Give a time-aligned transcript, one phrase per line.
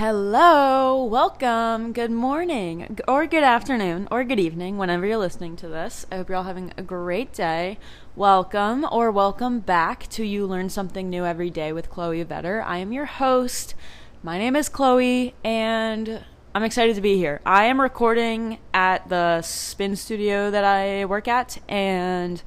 [0.00, 6.06] Hello, welcome, good morning, or good afternoon, or good evening, whenever you're listening to this.
[6.10, 7.78] I hope you're all having a great day.
[8.16, 12.64] Welcome, or welcome back to You Learn Something New Every Day with Chloe Vetter.
[12.64, 13.74] I am your host.
[14.22, 16.24] My name is Chloe, and
[16.54, 17.42] I'm excited to be here.
[17.44, 22.42] I am recording at the spin studio that I work at, and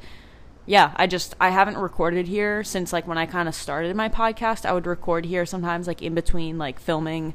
[0.65, 4.07] yeah, I just I haven't recorded here since like when I kind of started my
[4.07, 4.65] podcast.
[4.65, 7.33] I would record here sometimes like in between like filming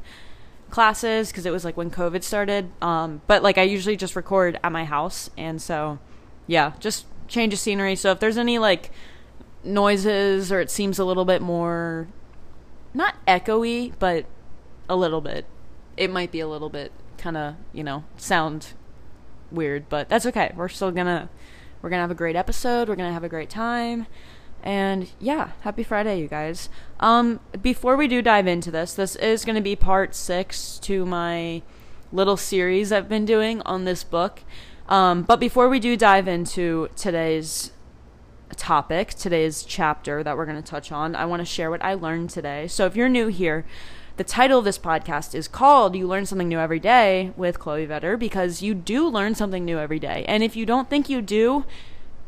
[0.71, 2.71] classes because it was like when COVID started.
[2.81, 5.99] Um, but like I usually just record at my house, and so
[6.47, 7.97] yeah, just change of scenery.
[7.97, 8.91] So if there's any like
[9.63, 12.09] noises or it seems a little bit more
[12.95, 14.25] not echoey, but
[14.89, 15.45] a little bit,
[15.99, 18.69] it might be a little bit kind of you know sound
[19.51, 20.53] weird, but that's okay.
[20.57, 21.29] We're still gonna
[21.81, 22.89] we're going to have a great episode.
[22.89, 24.07] We're going to have a great time.
[24.63, 26.69] And yeah, happy Friday, you guys.
[27.01, 31.07] Um, before we do dive into this, this is going to be part six to
[31.07, 31.63] my
[32.13, 34.43] little series I've been doing on this book.
[34.89, 37.73] Um, but before we do dive into today's
[38.57, 41.95] topic, today's chapter that we're going to touch on, I want to share what I
[41.95, 42.67] learned today.
[42.67, 43.65] So if you're new here,
[44.19, 47.87] the title of this podcast is called You Learn Something New Every Day with Chloe
[47.87, 50.25] Vetter because you do learn something new every day.
[50.27, 51.65] And if you don't think you do,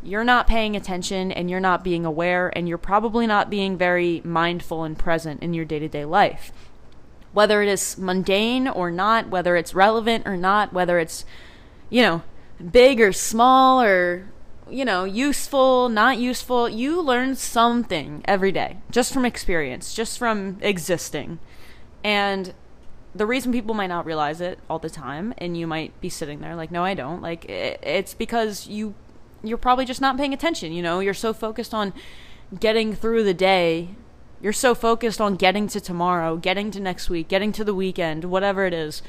[0.01, 4.23] you're not paying attention and you're not being aware and you're probably not being very
[4.25, 6.53] mindful and present in your day to day life.
[7.33, 11.25] Whether it is mundane or not, whether it's relevant or not, whether it's,
[11.89, 12.23] you know,
[12.71, 14.29] big or small or,
[14.71, 20.57] you know, useful, not useful, you learn something every day just from experience, just from
[20.61, 21.41] existing.
[22.03, 22.55] And
[23.15, 26.41] the reason people might not realize it all the time and you might be sitting
[26.41, 28.95] there like no I don't like it, it's because you
[29.43, 31.01] you're probably just not paying attention, you know?
[31.01, 31.93] You're so focused on
[32.59, 33.91] getting through the day.
[34.41, 38.25] You're so focused on getting to tomorrow, getting to next week, getting to the weekend,
[38.25, 39.03] whatever it is.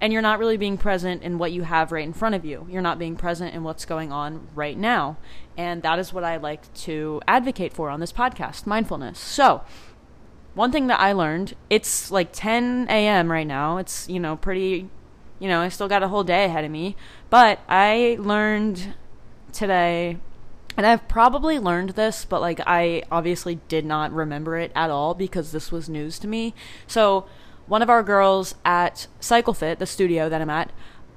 [0.00, 2.66] And you're not really being present in what you have right in front of you.
[2.70, 5.16] You're not being present in what's going on right now.
[5.56, 9.18] And that is what I like to advocate for on this podcast mindfulness.
[9.18, 9.62] So,
[10.56, 13.30] one thing that I learned, it's like 10 a.m.
[13.30, 13.76] right now.
[13.76, 14.88] It's, you know, pretty,
[15.38, 16.96] you know, I still got a whole day ahead of me.
[17.28, 18.94] But I learned
[19.52, 20.16] today,
[20.74, 25.12] and I've probably learned this, but like I obviously did not remember it at all
[25.12, 26.54] because this was news to me.
[26.86, 27.26] So,
[27.66, 30.70] one of our girls at CycleFit, the studio that I'm at,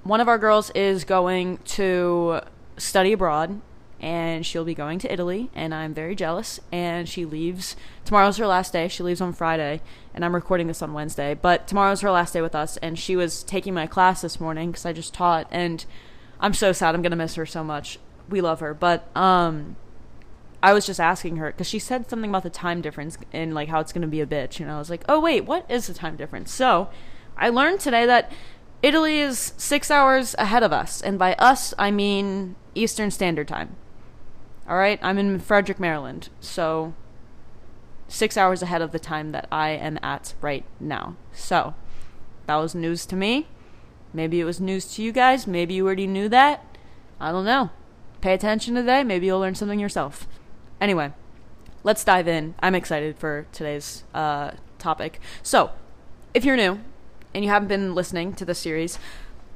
[0.03, 2.41] one of our girls is going to
[2.75, 3.61] study abroad
[3.99, 6.59] and she'll be going to Italy, and I'm very jealous.
[6.71, 8.87] And she leaves tomorrow's her last day.
[8.87, 9.81] She leaves on Friday,
[10.13, 11.33] and I'm recording this on Wednesday.
[11.33, 14.71] But tomorrow's her last day with us, and she was taking my class this morning
[14.71, 15.85] because I just taught, and
[16.39, 16.95] I'm so sad.
[16.95, 17.99] I'm gonna miss her so much.
[18.29, 19.75] We love her, but um,
[20.61, 23.69] I was just asking her because she said something about the time difference and like
[23.69, 25.93] how it's gonna be a bitch, and I was like, oh wait, what is the
[25.93, 26.53] time difference?
[26.53, 26.89] So
[27.37, 28.31] I learned today that
[28.81, 33.75] Italy is six hours ahead of us, and by us I mean Eastern Standard Time.
[34.69, 36.93] All right, I'm in Frederick, Maryland, so
[38.07, 41.15] six hours ahead of the time that I am at right now.
[41.33, 41.73] So
[42.45, 43.47] that was news to me.
[44.13, 45.47] Maybe it was news to you guys.
[45.47, 46.63] Maybe you already knew that.
[47.19, 47.71] I don't know.
[48.21, 49.03] Pay attention today.
[49.03, 50.27] Maybe you'll learn something yourself.
[50.79, 51.13] Anyway,
[51.83, 52.53] let's dive in.
[52.59, 55.19] I'm excited for today's uh, topic.
[55.41, 55.71] So,
[56.35, 56.79] if you're new
[57.33, 58.99] and you haven't been listening to the series,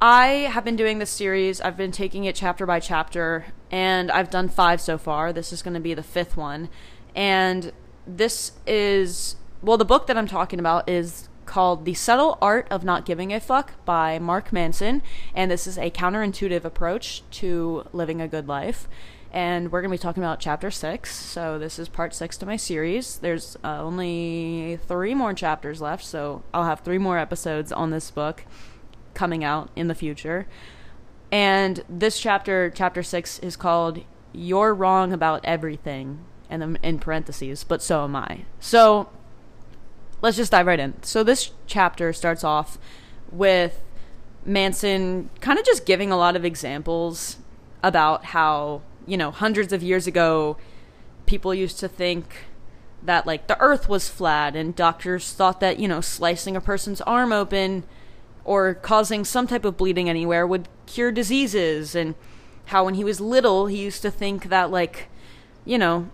[0.05, 1.61] I have been doing this series.
[1.61, 5.31] I've been taking it chapter by chapter, and I've done five so far.
[5.31, 6.67] This is going to be the fifth one.
[7.15, 7.71] And
[8.05, 12.83] this is, well, the book that I'm talking about is called The Subtle Art of
[12.83, 15.01] Not Giving a Fuck by Mark Manson.
[15.33, 18.89] And this is a counterintuitive approach to living a good life.
[19.31, 21.15] And we're going to be talking about chapter six.
[21.15, 23.19] So, this is part six to my series.
[23.19, 28.11] There's uh, only three more chapters left, so I'll have three more episodes on this
[28.11, 28.43] book
[29.13, 30.47] coming out in the future.
[31.31, 37.63] And this chapter, chapter six, is called You're Wrong About Everything, and then in parentheses,
[37.63, 38.45] but so am I.
[38.59, 39.09] So
[40.21, 41.01] let's just dive right in.
[41.01, 42.77] So this chapter starts off
[43.31, 43.81] with
[44.45, 47.37] Manson kind of just giving a lot of examples
[47.81, 50.57] about how, you know, hundreds of years ago,
[51.25, 52.45] people used to think
[53.01, 57.01] that, like, the earth was flat, and doctors thought that, you know, slicing a person's
[57.01, 57.83] arm open
[58.45, 61.95] or causing some type of bleeding anywhere would cure diseases.
[61.95, 62.15] And
[62.65, 65.09] how when he was little he used to think that like
[65.65, 66.09] you know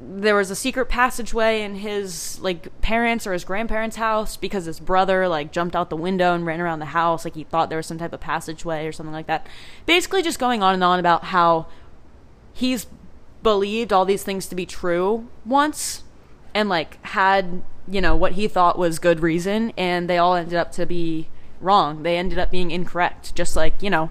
[0.00, 4.78] there was a secret passageway in his like parents or his grandparents house because his
[4.78, 7.78] brother like jumped out the window and ran around the house like he thought there
[7.78, 9.46] was some type of passageway or something like that.
[9.86, 11.66] Basically just going on and on about how
[12.52, 12.86] he's
[13.42, 16.04] believed all these things to be true once
[16.54, 20.54] and like had you know, what he thought was good reason, and they all ended
[20.54, 21.28] up to be
[21.60, 22.02] wrong.
[22.02, 23.34] They ended up being incorrect.
[23.34, 24.10] Just like, you know,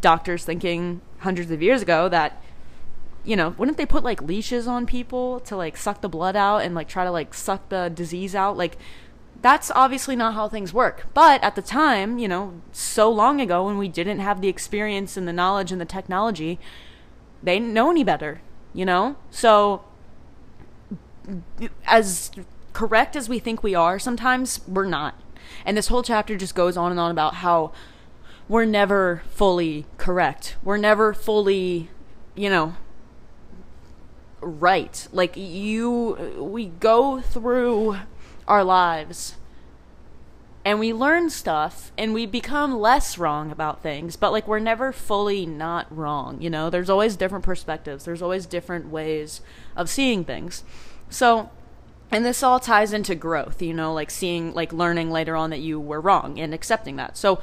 [0.00, 2.42] doctors thinking hundreds of years ago that,
[3.24, 6.58] you know, wouldn't they put like leashes on people to like suck the blood out
[6.58, 8.56] and like try to like suck the disease out?
[8.56, 8.76] Like,
[9.40, 11.06] that's obviously not how things work.
[11.14, 15.16] But at the time, you know, so long ago when we didn't have the experience
[15.16, 16.60] and the knowledge and the technology,
[17.42, 18.40] they didn't know any better,
[18.72, 19.16] you know?
[19.30, 19.82] So,
[21.86, 22.30] as
[22.72, 25.20] correct as we think we are, sometimes we're not.
[25.64, 27.72] And this whole chapter just goes on and on about how
[28.48, 30.56] we're never fully correct.
[30.62, 31.88] We're never fully,
[32.34, 32.74] you know,
[34.40, 35.06] right.
[35.12, 37.98] Like you we go through
[38.48, 39.36] our lives
[40.64, 44.92] and we learn stuff and we become less wrong about things, but like we're never
[44.92, 46.70] fully not wrong, you know?
[46.70, 48.04] There's always different perspectives.
[48.04, 49.40] There's always different ways
[49.76, 50.62] of seeing things.
[51.10, 51.50] So,
[52.12, 55.60] and this all ties into growth, you know, like seeing, like learning later on that
[55.60, 57.16] you were wrong and accepting that.
[57.16, 57.40] So,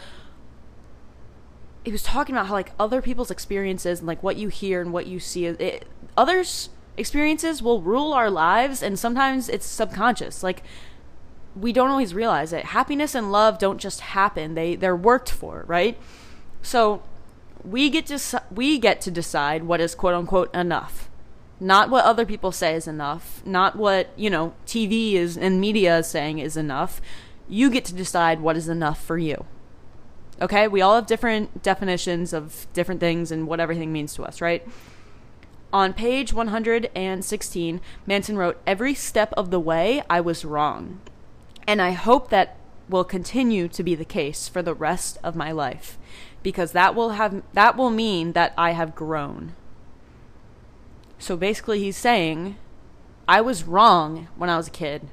[1.83, 4.93] he was talking about how like other people's experiences and like what you hear and
[4.93, 10.43] what you see, it, others' experiences will rule our lives, and sometimes it's subconscious.
[10.43, 10.61] Like,
[11.55, 12.65] we don't always realize it.
[12.65, 15.97] Happiness and love don't just happen; they they're worked for, right?
[16.61, 17.01] So,
[17.63, 21.08] we get to we get to decide what is quote unquote enough
[21.59, 25.99] not what other people say is enough, not what, you know, TV is and media
[25.99, 27.01] is saying is enough.
[27.47, 29.45] You get to decide what is enough for you.
[30.41, 30.67] Okay?
[30.67, 34.65] We all have different definitions of different things and what everything means to us, right?
[35.73, 41.01] On page 116, Manson wrote, Every step of the way, I was wrong.
[41.67, 42.55] And I hope that
[42.87, 45.97] will continue to be the case for the rest of my life
[46.41, 49.53] because that will have that will mean that I have grown.
[51.19, 52.55] So basically, he's saying,
[53.27, 55.09] I was wrong when I was a kid.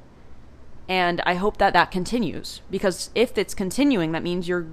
[0.89, 4.67] And I hope that that continues because if it's continuing, that means you're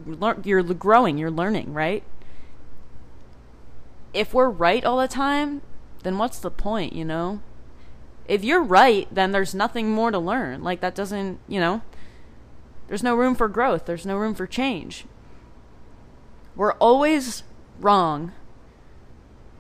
[0.44, 2.04] you're growing, you're learning, right?
[4.14, 5.64] If we're right all the time,
[6.04, 7.42] then what's the point, you know?
[8.28, 10.64] If you're right, then there's nothing more to learn.
[10.64, 11.82] Like that doesn't, you know,
[12.88, 15.06] there's no room for growth, there's no room for change.
[16.56, 17.42] We're always
[17.80, 18.34] wrong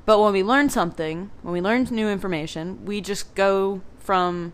[0.05, 4.53] but when we learn something, when we learn new information, we just go from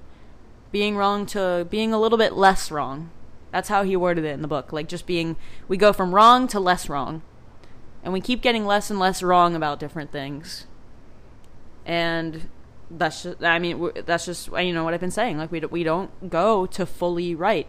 [0.71, 3.09] being wrong to being a little bit less wrong.
[3.51, 4.71] That's how he worded it in the book.
[4.71, 5.35] Like just being,
[5.67, 7.23] we go from wrong to less wrong.
[8.03, 10.67] And we keep getting less and less wrong about different things.
[11.85, 12.49] And
[12.91, 15.37] that's just, I mean, that's just, you know, what I've been saying.
[15.37, 17.67] Like we, we don't go to fully right.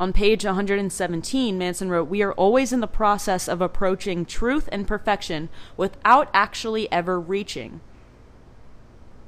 [0.00, 4.88] On page 117, Manson wrote, We are always in the process of approaching truth and
[4.88, 7.82] perfection without actually ever reaching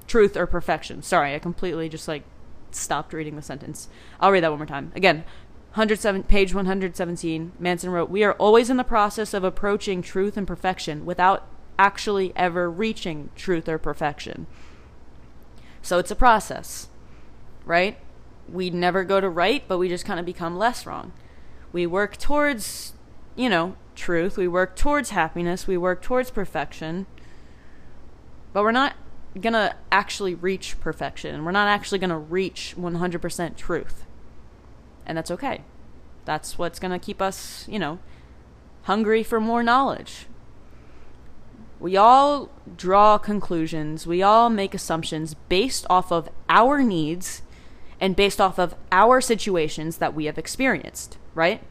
[0.06, 1.02] truth or perfection.
[1.02, 2.22] Sorry, I completely just like
[2.70, 3.88] stopped reading the sentence.
[4.18, 4.92] I'll read that one more time.
[4.94, 5.24] Again,
[5.74, 10.46] 107, page 117, Manson wrote, We are always in the process of approaching truth and
[10.46, 11.46] perfection without
[11.78, 14.46] actually ever reaching truth or perfection.
[15.82, 16.88] So it's a process,
[17.66, 17.98] right?
[18.48, 21.12] We never go to right, but we just kind of become less wrong.
[21.72, 22.92] We work towards,
[23.36, 24.36] you know, truth.
[24.36, 25.66] We work towards happiness.
[25.66, 27.06] We work towards perfection.
[28.52, 28.94] But we're not
[29.40, 31.44] going to actually reach perfection.
[31.44, 34.04] We're not actually going to reach 100% truth.
[35.06, 35.62] And that's okay.
[36.24, 37.98] That's what's going to keep us, you know,
[38.82, 40.26] hungry for more knowledge.
[41.80, 44.06] We all draw conclusions.
[44.06, 47.42] We all make assumptions based off of our needs
[48.02, 51.62] and based off of our situations that we have experienced, right?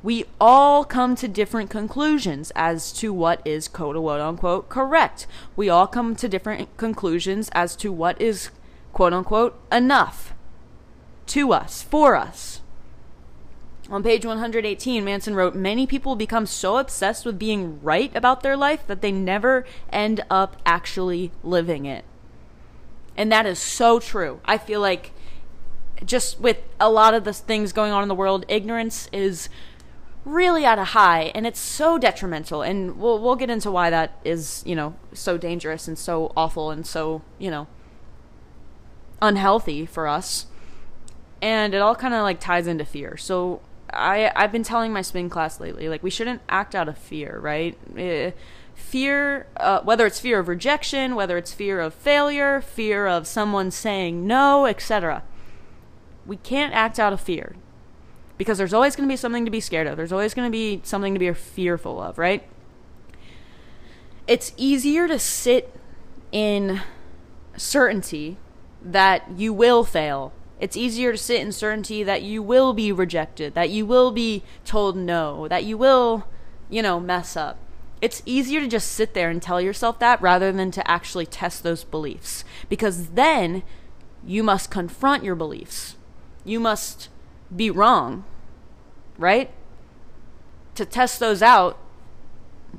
[0.00, 5.26] We all come to different conclusions as to what is quote unquote correct.
[5.56, 8.50] We all come to different conclusions as to what is
[8.92, 10.34] quote unquote enough
[11.26, 12.60] to us, for us.
[13.90, 18.56] On page 118, Manson wrote Many people become so obsessed with being right about their
[18.56, 22.04] life that they never end up actually living it.
[23.18, 24.40] And that is so true.
[24.44, 25.10] I feel like
[26.04, 29.48] just with a lot of the things going on in the world, ignorance is
[30.24, 34.20] really at a high and it's so detrimental and we'll we'll get into why that
[34.24, 37.66] is, you know, so dangerous and so awful and so, you know,
[39.20, 40.46] unhealthy for us.
[41.42, 43.16] And it all kind of like ties into fear.
[43.16, 43.60] So
[43.92, 47.38] I I've been telling my spin class lately like we shouldn't act out of fear,
[47.40, 47.78] right?
[47.96, 48.32] Eh,
[48.74, 53.70] fear, uh, whether it's fear of rejection, whether it's fear of failure, fear of someone
[53.70, 55.22] saying no, etc.
[56.26, 57.56] We can't act out of fear
[58.36, 59.96] because there's always going to be something to be scared of.
[59.96, 62.48] There's always going to be something to be fearful of, right?
[64.26, 65.74] It's easier to sit
[66.30, 66.82] in
[67.56, 68.36] certainty
[68.82, 73.54] that you will fail It's easier to sit in certainty that you will be rejected,
[73.54, 76.26] that you will be told no, that you will,
[76.68, 77.58] you know, mess up.
[78.00, 81.62] It's easier to just sit there and tell yourself that rather than to actually test
[81.62, 82.44] those beliefs.
[82.68, 83.62] Because then
[84.24, 85.96] you must confront your beliefs.
[86.44, 87.08] You must
[87.54, 88.24] be wrong,
[89.16, 89.50] right?
[90.74, 91.78] To test those out,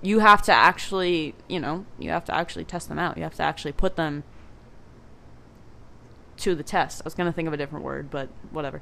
[0.02, 3.18] you have to actually, you know, you have to actually test them out.
[3.18, 4.24] You have to actually put them
[6.40, 7.02] to the test.
[7.02, 8.82] I was going to think of a different word, but whatever.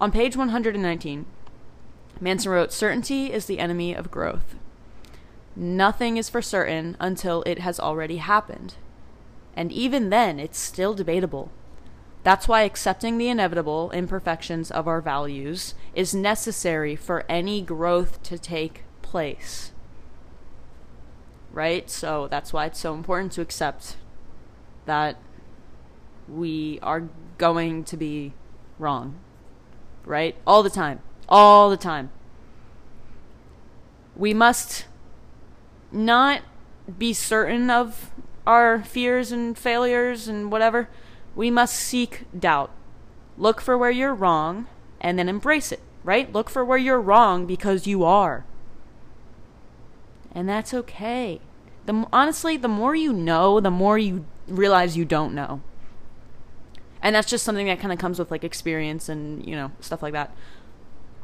[0.00, 1.26] On page 119,
[2.20, 4.54] Manson wrote Certainty is the enemy of growth.
[5.56, 8.74] Nothing is for certain until it has already happened.
[9.56, 11.50] And even then, it's still debatable.
[12.22, 18.38] That's why accepting the inevitable imperfections of our values is necessary for any growth to
[18.38, 19.72] take place.
[21.52, 21.90] Right?
[21.90, 23.96] So that's why it's so important to accept
[24.86, 25.16] that
[26.28, 27.08] we are
[27.38, 28.32] going to be
[28.78, 29.16] wrong.
[30.04, 30.36] Right?
[30.46, 31.00] All the time.
[31.28, 32.10] All the time.
[34.16, 34.86] We must
[35.92, 36.42] not
[36.98, 38.10] be certain of
[38.46, 40.88] our fears and failures and whatever.
[41.34, 42.70] We must seek doubt.
[43.36, 44.66] Look for where you're wrong
[45.00, 46.32] and then embrace it, right?
[46.32, 48.44] Look for where you're wrong because you are.
[50.32, 51.40] And that's okay.
[51.86, 55.60] The honestly, the more you know, the more you realize you don't know
[57.02, 60.02] and that's just something that kind of comes with like experience and you know stuff
[60.02, 60.34] like that.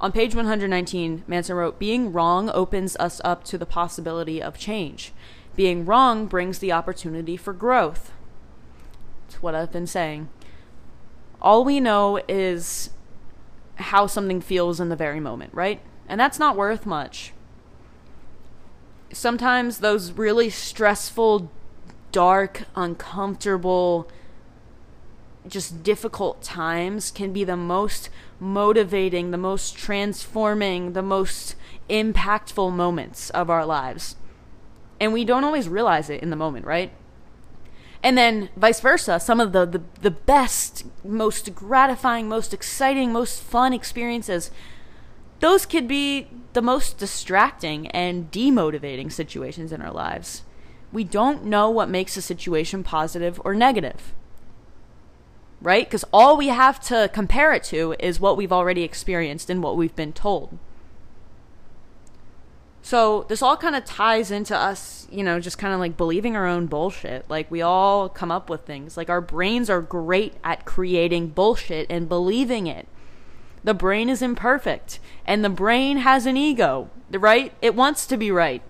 [0.01, 5.13] On page 119 manson wrote being wrong opens us up to the possibility of change.
[5.57, 8.13] Being wrong brings the opportunity for growth.
[9.27, 10.29] It's what i've been saying.
[11.41, 12.91] All we know is
[13.77, 15.81] how something feels in the very moment right?
[16.09, 17.33] And that's not worth much.
[19.13, 21.51] Sometimes those really stressful
[22.13, 24.09] dark uncomfortable
[25.47, 28.09] just difficult times can be the most
[28.41, 31.55] motivating, the most transforming, the most
[31.91, 34.17] impactful moments of our lives.
[35.01, 36.93] And we don't always realize it in the moment, right?
[38.03, 43.41] And then vice versa, some of the, the, the best, most gratifying, most exciting, most
[43.41, 44.51] fun experiences,
[45.41, 50.43] those could be the most distracting and demotivating situations in our lives.
[50.93, 54.15] We don't know what makes a situation positive or negative
[55.65, 55.87] right?
[55.87, 59.79] Because all we have to compare it to is what we've already experienced and what
[59.79, 60.59] we've been told.
[62.83, 66.37] So this all kind of ties into us, you know, just kind of like believing
[66.37, 67.29] our own bullshit.
[67.31, 68.99] Like we all come up with things.
[68.99, 72.87] Like our brains are great at creating bullshit and believing it.
[73.65, 77.55] The brain is imperfect and the brain has an ego, right?
[77.63, 78.61] It wants to be right.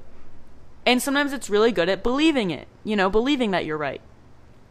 [0.87, 4.01] And sometimes it's really good at believing it, you know, believing that you're right.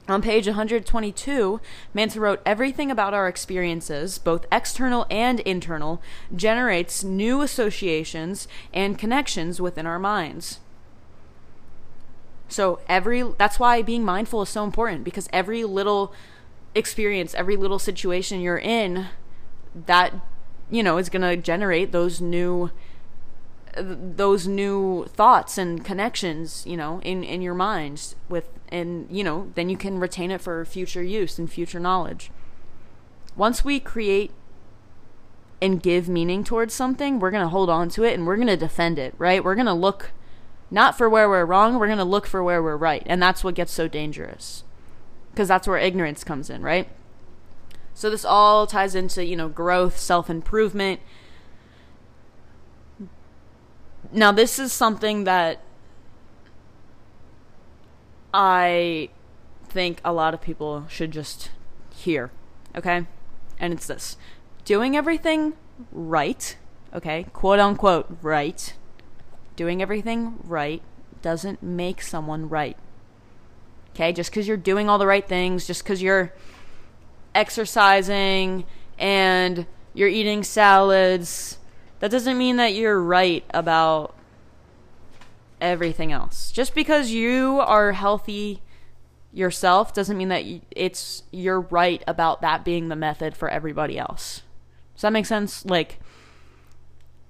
[0.09, 1.61] On page 122,
[1.93, 6.01] Manson wrote Everything about our experiences, both external and internal,
[6.35, 10.59] generates new associations and connections within our minds.
[12.49, 16.13] So every that's why being mindful is so important because every little
[16.75, 19.07] experience, every little situation you're in
[19.73, 20.13] that
[20.69, 22.71] you know is going to generate those new
[23.75, 29.51] those new thoughts and connections, you know, in in your mind with and you know,
[29.55, 32.31] then you can retain it for future use and future knowledge.
[33.35, 34.31] Once we create
[35.61, 38.47] and give meaning towards something, we're going to hold on to it and we're going
[38.47, 39.43] to defend it, right?
[39.43, 40.11] We're going to look
[40.69, 43.03] not for where we're wrong, we're going to look for where we're right.
[43.05, 44.63] And that's what gets so dangerous.
[45.31, 46.89] Because that's where ignorance comes in, right?
[47.93, 50.99] So this all ties into, you know, growth, self-improvement,
[54.11, 55.59] now, this is something that
[58.33, 59.09] I
[59.67, 61.51] think a lot of people should just
[61.95, 62.31] hear,
[62.75, 63.05] okay?
[63.59, 64.17] And it's this
[64.65, 65.53] doing everything
[65.91, 66.57] right,
[66.93, 67.25] okay?
[67.33, 68.73] Quote unquote, right.
[69.55, 70.81] Doing everything right
[71.21, 72.77] doesn't make someone right.
[73.91, 74.11] Okay?
[74.11, 76.33] Just because you're doing all the right things, just because you're
[77.35, 78.65] exercising
[78.97, 81.57] and you're eating salads
[82.03, 84.13] that doesn't mean that you're right about
[85.61, 86.51] everything else.
[86.51, 88.61] Just because you are healthy
[89.31, 94.41] yourself doesn't mean that it's you're right about that being the method for everybody else.
[94.95, 95.65] Does that make sense?
[95.65, 96.01] Like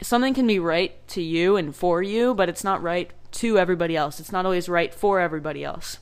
[0.02, 3.96] something can be right to you and for you, but it's not right to everybody
[3.96, 4.20] else.
[4.20, 6.00] It's not always right for everybody else.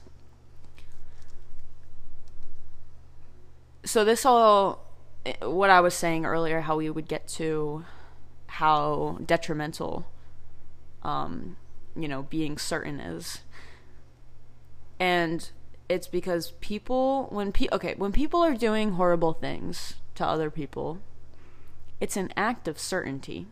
[3.84, 4.88] So this all
[5.26, 7.84] eh, what I was saying earlier how we would get to
[8.56, 10.06] how detrimental,
[11.04, 11.56] um,
[11.96, 13.40] you know, being certain is.
[15.00, 15.50] And
[15.88, 21.00] it's because people when pe- okay, when people are doing horrible things to other people,
[22.02, 23.48] it's an act of certainty.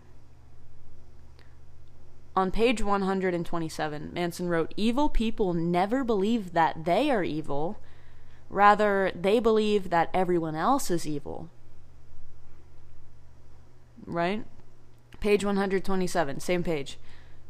[2.35, 7.79] On page 127, Manson wrote, Evil people never believe that they are evil.
[8.49, 11.49] Rather, they believe that everyone else is evil.
[14.05, 14.45] Right?
[15.19, 16.97] Page 127, same page.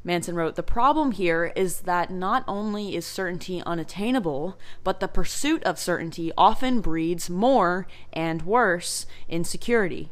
[0.04, 5.62] Manson wrote, The problem here is that not only is certainty unattainable, but the pursuit
[5.64, 10.10] of certainty often breeds more and worse insecurity.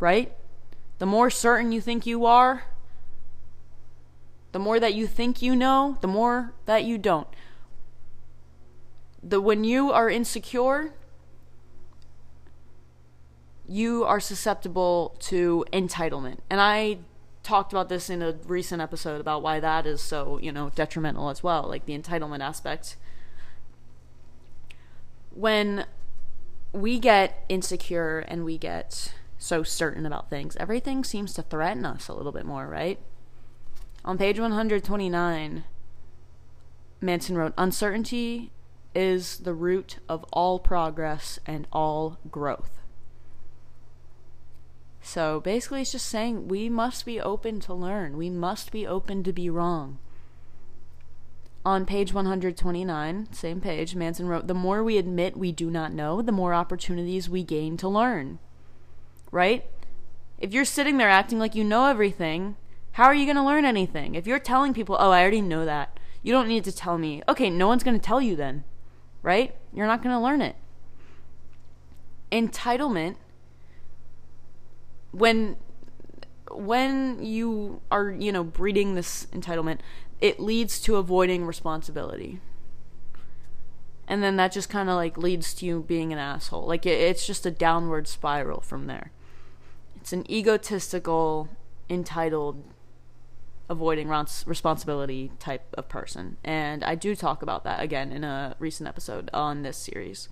[0.00, 0.32] Right?
[0.98, 2.64] The more certain you think you are,
[4.52, 7.28] the more that you think you know, the more that you don't.
[9.22, 10.94] The when you are insecure,
[13.68, 16.38] you are susceptible to entitlement.
[16.48, 16.98] And I
[17.42, 21.28] talked about this in a recent episode about why that is so, you know, detrimental
[21.28, 22.96] as well, like the entitlement aspect.
[25.30, 25.84] When
[26.72, 32.08] we get insecure and we get so certain about things, everything seems to threaten us
[32.08, 32.98] a little bit more, right?
[34.04, 35.64] On page 129,
[37.00, 38.50] Manson wrote Uncertainty
[38.94, 42.78] is the root of all progress and all growth.
[45.00, 49.22] So basically, it's just saying we must be open to learn, we must be open
[49.24, 49.98] to be wrong.
[51.64, 56.22] On page 129, same page, Manson wrote The more we admit we do not know,
[56.22, 58.38] the more opportunities we gain to learn.
[59.30, 59.66] Right?
[60.38, 62.56] If you're sitting there acting like you know everything,
[62.92, 64.14] how are you going to learn anything?
[64.14, 67.22] If you're telling people, oh, I already know that, you don't need to tell me.
[67.28, 68.64] Okay, no one's going to tell you then,
[69.22, 69.54] right?
[69.72, 70.56] You're not going to learn it.
[72.32, 73.16] Entitlement,
[75.12, 75.56] when
[76.50, 79.80] when you are, you know, breeding this entitlement,
[80.20, 82.40] it leads to avoiding responsibility.
[84.06, 86.66] And then that just kind of like leads to you being an asshole.
[86.66, 89.12] Like it, it's just a downward spiral from there.
[89.96, 91.48] It's an egotistical,
[91.90, 92.64] entitled
[93.68, 96.38] avoiding responsibility type of person.
[96.42, 100.30] And I do talk about that again in a recent episode on this series.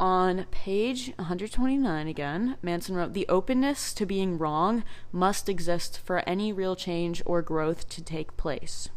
[0.00, 4.82] On page 129 again, Manson wrote The openness to being wrong
[5.12, 8.88] must exist for any real change or growth to take place.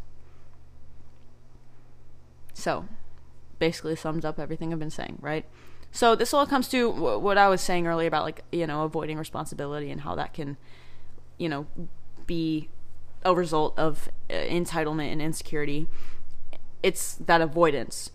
[2.54, 2.88] So,
[3.58, 5.44] basically sums up everything I've been saying, right?
[5.92, 9.18] So, this all comes to what I was saying earlier about, like, you know, avoiding
[9.18, 10.56] responsibility and how that can,
[11.36, 11.66] you know,
[12.26, 12.70] be
[13.26, 15.86] a result of uh, entitlement and insecurity.
[16.82, 18.10] It's that avoidance.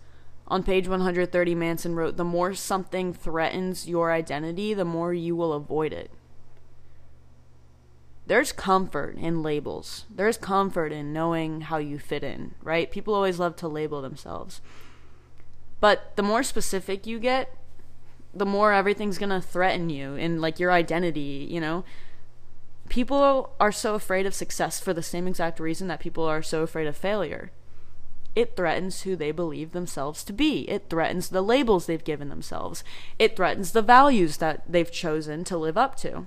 [0.50, 5.52] On page 130, Manson wrote The more something threatens your identity, the more you will
[5.52, 6.10] avoid it.
[8.26, 10.06] There's comfort in labels.
[10.12, 12.90] There's comfort in knowing how you fit in, right?
[12.90, 14.60] People always love to label themselves.
[15.80, 17.56] But the more specific you get,
[18.34, 21.84] the more everything's going to threaten you and like your identity, you know?
[22.88, 26.62] People are so afraid of success for the same exact reason that people are so
[26.62, 27.52] afraid of failure.
[28.36, 30.62] It threatens who they believe themselves to be.
[30.70, 32.84] It threatens the labels they've given themselves.
[33.18, 36.26] It threatens the values that they've chosen to live up to.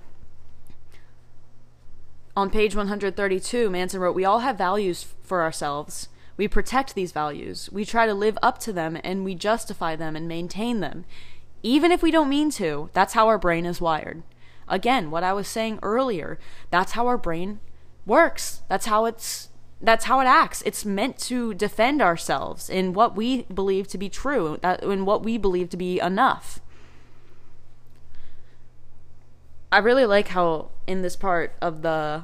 [2.35, 6.09] On page 132, Manson wrote, We all have values for ourselves.
[6.35, 7.69] We protect these values.
[7.71, 11.05] We try to live up to them and we justify them and maintain them.
[11.61, 14.23] Even if we don't mean to, that's how our brain is wired.
[14.67, 16.39] Again, what I was saying earlier,
[16.71, 17.59] that's how our brain
[18.05, 18.61] works.
[18.67, 19.49] That's how it's
[19.83, 20.63] that's how it acts.
[20.65, 25.23] It's meant to defend ourselves in what we believe to be true, uh, in what
[25.23, 26.61] we believe to be enough.
[29.71, 32.23] I really like how in this part of the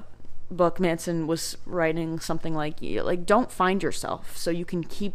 [0.49, 5.13] book Manson was writing something like like don't find yourself so you can keep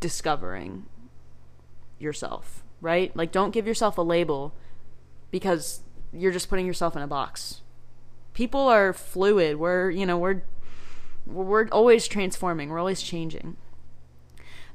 [0.00, 0.86] discovering
[1.98, 3.14] yourself, right?
[3.16, 4.54] Like don't give yourself a label
[5.30, 5.80] because
[6.12, 7.60] you're just putting yourself in a box.
[8.34, 9.56] People are fluid.
[9.56, 10.42] We're, you know, we're
[11.26, 12.68] we're always transforming.
[12.68, 13.56] We're always changing.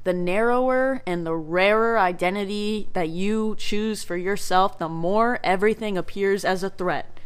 [0.04, 6.44] The narrower and the rarer identity that you choose for yourself, the more everything appears
[6.44, 7.20] as a threat.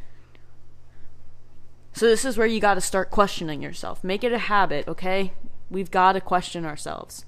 [1.93, 4.05] So this is where you got to start questioning yourself.
[4.05, 5.33] Make it a habit, okay?
[5.71, 7.25] We've got to question ourselves.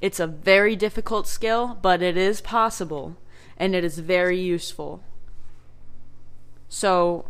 [0.00, 3.18] It's a very difficult skill, but it is possible
[3.58, 5.02] and it is very useful.
[6.70, 7.26] So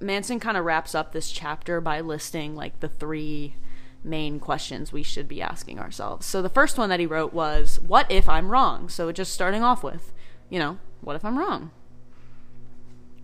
[0.00, 3.54] Manson kind of wraps up this chapter by listing like the three
[4.02, 6.26] main questions we should be asking ourselves.
[6.26, 8.88] So the first one that he wrote was, What if I'm wrong?
[8.88, 10.12] So just starting off with,
[10.48, 11.70] you know, what if I'm wrong?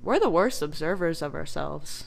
[0.02, 2.04] We're the worst observers of ourselves,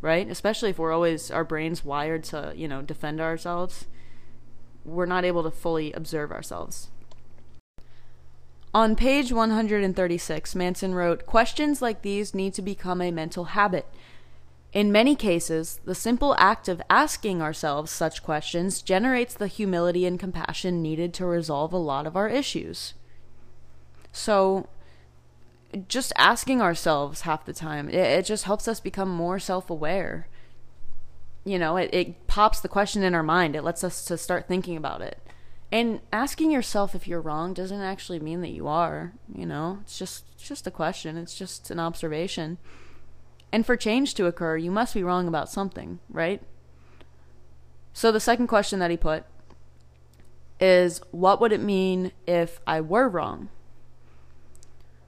[0.00, 0.28] right?
[0.28, 3.86] Especially if we're always, our brain's wired to, you know, defend ourselves.
[4.84, 6.88] we're not able to fully observe ourselves.
[8.74, 13.86] On page 136, Manson wrote Questions like these need to become a mental habit.
[14.72, 20.18] In many cases, the simple act of asking ourselves such questions generates the humility and
[20.18, 22.94] compassion needed to resolve a lot of our issues.
[24.10, 24.68] So,
[25.86, 30.26] just asking ourselves half the time, it, it just helps us become more self aware.
[31.44, 34.48] You know, it, it pops the question in our mind, it lets us to start
[34.48, 35.23] thinking about it.
[35.72, 39.98] And asking yourself if you're wrong doesn't actually mean that you are, you know, it's
[39.98, 42.58] just, it's just a question, it's just an observation.
[43.50, 46.42] And for change to occur, you must be wrong about something, right?
[47.92, 49.24] So the second question that he put
[50.60, 53.48] is what would it mean if I were wrong?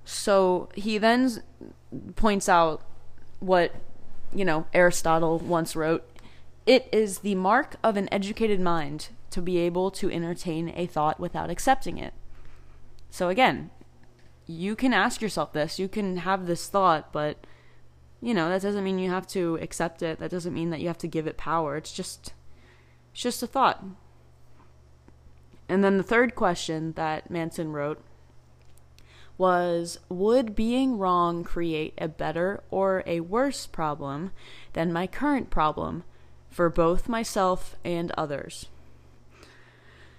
[0.04, 1.42] So he then
[2.14, 2.82] points out
[3.40, 3.74] what,
[4.34, 6.08] you know, Aristotle once wrote
[6.66, 11.20] it is the mark of an educated mind to be able to entertain a thought
[11.20, 12.14] without accepting it.
[13.10, 13.70] So again,
[14.46, 17.46] you can ask yourself this, you can have this thought, but
[18.22, 20.18] you know, that doesn't mean you have to accept it.
[20.20, 21.76] That doesn't mean that you have to give it power.
[21.76, 22.32] It's just
[23.12, 23.84] it's just a thought.
[25.68, 28.02] And then the third question that Manson wrote
[29.36, 34.32] was Would being wrong create a better or a worse problem
[34.72, 36.04] than my current problem
[36.48, 38.70] for both myself and others?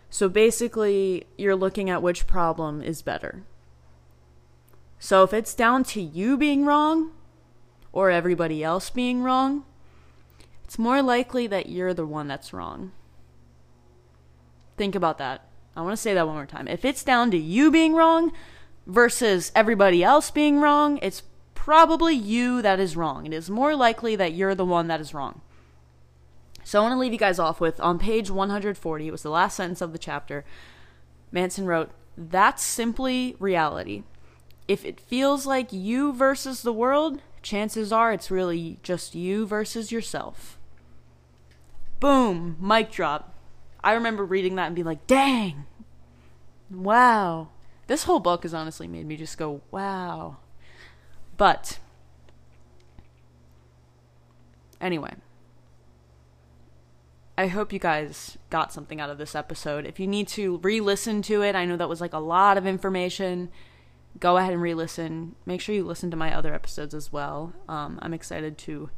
[0.09, 3.43] So basically, you're looking at which problem is better.
[4.99, 7.11] So if it's down to you being wrong,
[7.91, 9.65] or everybody else being wrong,
[10.63, 12.91] it's more likely that you're the one that's wrong.
[14.75, 15.47] Think about that.
[15.75, 16.67] I want to say that one more time.
[16.67, 18.31] If it's down to you being wrong
[18.85, 21.23] versus everybody else being wrong, it's
[21.55, 23.25] probably you that is wrong.
[23.25, 25.41] It is more likely that you're the one that is wrong.
[26.67, 29.29] So I want to leave you guys off with on page 140, it was the
[29.29, 30.43] last sentence of the chapter.
[31.31, 34.03] Manson wrote, That's simply reality.
[34.67, 39.93] If it feels like you versus the world, chances are it's really just you versus
[39.93, 40.59] yourself.
[42.01, 43.33] Boom, mic drop.
[43.81, 45.63] I remember reading that and being like, dang,
[46.69, 47.47] wow.
[47.87, 50.35] This whole book has honestly made me just go, wow.
[51.37, 51.79] But,
[54.81, 55.13] anyway,
[57.37, 59.85] I hope you guys got something out of this episode.
[59.85, 62.57] If you need to re listen to it, I know that was like a lot
[62.57, 63.49] of information
[64.19, 65.35] go ahead and re-listen.
[65.45, 67.53] Make sure you listen to my other episodes as well.
[67.67, 68.89] Um, I'm excited to.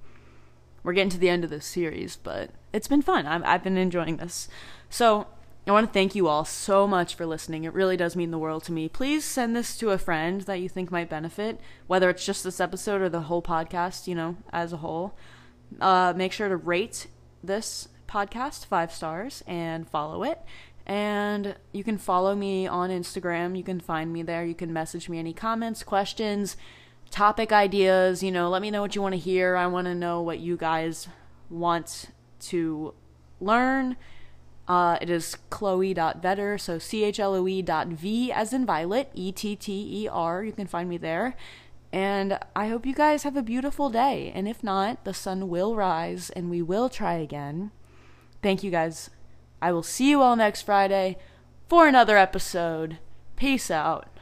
[0.83, 3.25] We're getting to the end of this series, but it's been fun.
[3.25, 4.47] i I've been enjoying this.
[4.89, 5.27] So
[5.67, 7.65] I want to thank you all so much for listening.
[7.65, 8.87] It really does mean the world to me.
[8.87, 12.61] Please send this to a friend that you think might benefit, whether it's just this
[12.61, 15.15] episode or the whole podcast, you know, as a whole.
[15.81, 17.07] Uh, make sure to rate
[17.43, 20.41] this podcast five stars and follow it.
[20.85, 23.55] And you can follow me on Instagram.
[23.55, 24.43] You can find me there.
[24.43, 26.57] You can message me any comments, questions,
[27.11, 28.23] topic ideas.
[28.23, 29.55] You know, let me know what you want to hear.
[29.55, 31.07] I want to know what you guys
[31.49, 32.07] want
[32.39, 32.95] to
[33.39, 33.97] learn.
[34.67, 39.09] Uh, it is chloe.vetter, so C H L O E dot V as in Violet,
[39.15, 40.43] E T T E R.
[40.43, 41.35] You can find me there.
[41.91, 44.31] And I hope you guys have a beautiful day.
[44.33, 47.71] And if not, the sun will rise and we will try again.
[48.41, 49.09] Thank you guys
[49.61, 51.17] I will see you all next Friday
[51.67, 52.97] for another episode.
[53.35, 54.18] Peace out.